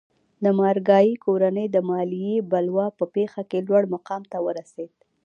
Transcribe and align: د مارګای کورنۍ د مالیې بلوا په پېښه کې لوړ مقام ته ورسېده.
د 0.43 0.45
مارګای 0.59 1.07
کورنۍ 1.25 1.67
د 1.71 1.77
مالیې 1.89 2.35
بلوا 2.51 2.87
په 2.97 3.05
پېښه 3.15 3.41
کې 3.49 3.59
لوړ 3.67 3.83
مقام 3.95 4.21
ته 4.31 4.37
ورسېده. 4.45 5.01